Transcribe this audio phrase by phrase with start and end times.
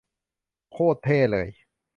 [0.71, 1.49] โคตรเท่เลย